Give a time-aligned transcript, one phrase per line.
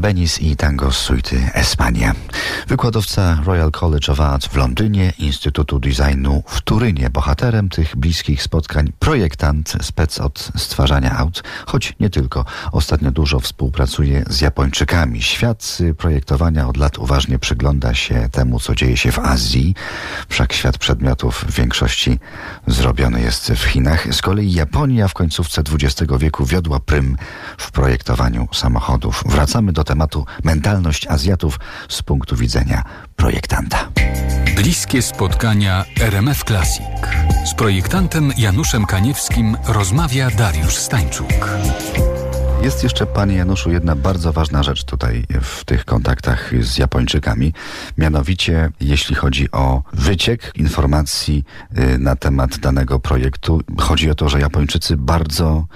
[0.00, 2.14] Benis i tango z suity Espania.
[2.68, 7.10] Wykładowca Royal College of Art w Londynie, Instytutu Designu w Turynie.
[7.10, 12.44] Bohaterem tych bliskich spotkań projektant, spec od stwarzania aut, choć nie tylko.
[12.72, 15.22] Ostatnio dużo współpracuje z Japończykami.
[15.22, 19.74] Świat projektowania od lat uważnie przygląda się temu, co dzieje się w Azji.
[20.28, 22.18] Wszak świat przedmiotów w większości
[22.66, 24.14] zrobiony jest w Chinach.
[24.14, 27.16] Z kolei Japonia w końcówce XX wieku wiodła prym
[27.58, 29.24] w projektowaniu samochodów.
[29.56, 32.82] Wracamy do tematu mentalność Azjatów z punktu widzenia
[33.16, 33.88] projektanta.
[34.56, 36.86] Bliskie spotkania RMF Classic.
[37.44, 41.48] Z projektantem Januszem Kaniewskim rozmawia Dariusz Stańczuk.
[42.66, 47.52] Jest jeszcze, panie Januszu, jedna bardzo ważna rzecz tutaj w tych kontaktach z Japończykami.
[47.98, 51.44] Mianowicie, jeśli chodzi o wyciek informacji
[51.78, 55.66] y, na temat danego projektu, chodzi o to, że Japończycy bardzo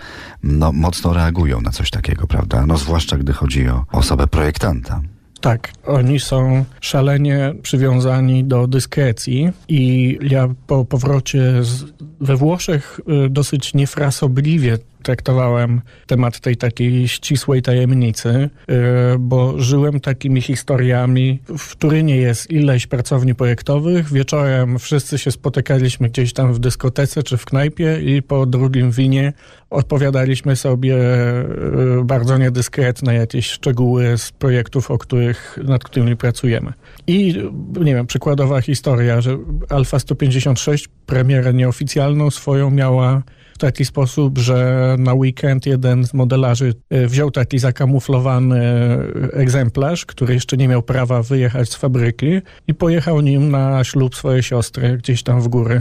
[0.42, 2.66] no, mocno reagują na coś takiego, prawda?
[2.66, 5.00] No zwłaszcza, gdy chodzi o osobę projektanta.
[5.40, 11.84] Tak, oni są szalenie przywiązani do dyskrecji i ja po powrocie z,
[12.20, 18.28] we Włoszech y, dosyć niefrasobliwie traktowałem temat tej takiej ścisłej tajemnicy,
[18.70, 21.38] y, bo żyłem takimi historiami.
[21.58, 24.12] W Turynie jest ileś pracowni projektowych.
[24.12, 29.32] Wieczorem wszyscy się spotykaliśmy gdzieś tam w dyskotece czy w knajpie i po drugim winie
[29.70, 36.72] odpowiadaliśmy sobie y, bardzo niedyskretne jakieś szczegóły z projektów, o których, nad którymi pracujemy.
[37.06, 37.34] I
[37.80, 43.22] nie wiem, przykładowa historia, że Alfa 156 premierę nieoficjalną swoją miała
[43.60, 48.60] taki sposób, że na weekend jeden z modelarzy e, wziął taki zakamuflowany
[49.32, 54.42] egzemplarz, który jeszcze nie miał prawa wyjechać z fabryki i pojechał nim na ślub swojej
[54.42, 55.80] siostry gdzieś tam w góry.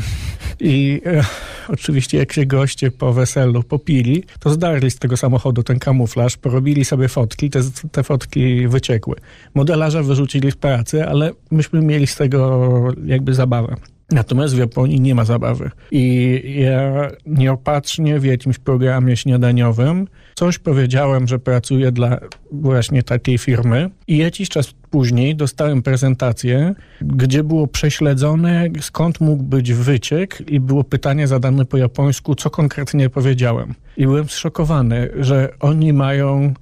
[0.59, 1.23] I e,
[1.67, 6.85] oczywiście jak się goście po weselu popili, to zdarli z tego samochodu ten kamuflaż, porobili
[6.85, 7.59] sobie fotki, te,
[7.91, 9.15] te fotki wyciekły.
[9.53, 13.75] Modelarza wyrzucili z pracy, ale myśmy mieli z tego jakby zabawę.
[14.11, 15.71] Natomiast w Japonii nie ma zabawy.
[15.91, 22.19] I ja nieopatrznie w jakimś programie śniadaniowym coś powiedziałem, że pracuję dla
[22.51, 29.73] właśnie takiej firmy i jakiś czas później dostałem prezentację, gdzie było prześledzone, skąd mógł być
[29.73, 33.73] wyciek i było pytanie zadane po japońsku, co konkretnie powiedziałem.
[33.97, 36.53] I byłem zszokowany, że oni mają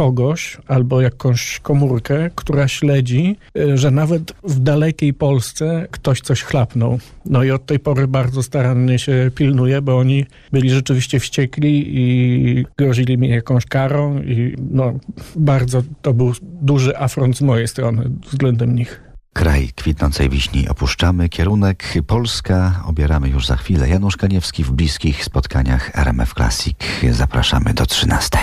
[0.00, 6.98] kogoś albo jakąś komórkę, która śledzi, e, że nawet w dalekiej Polsce ktoś coś chlapnął.
[7.26, 12.66] No i od tej pory bardzo starannie się pilnuje, bo oni byli rzeczywiście wściekli i
[12.78, 14.92] grozili mi jakąś karą i no
[15.36, 19.00] bardzo to był duży afront z mojej strony względem nich.
[19.32, 23.88] Kraj kwitnącej wiśni opuszczamy, kierunek Polska obieramy już za chwilę.
[23.88, 26.76] Janusz Kaniewski w bliskich spotkaniach RMF Classic.
[27.10, 28.38] Zapraszamy do 13.